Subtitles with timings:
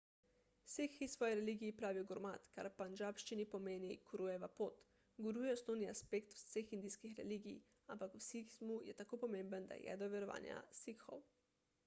[0.75, 4.79] sikhi svoji religiji pravijo gurmat kar pandžabščini pomeni gurujeva pot
[5.27, 7.55] guru je osnovni aspekt vseh indijskih religij
[7.97, 11.23] ampak v sikhizmu je tako pomemben da je jedro verovanja sikhov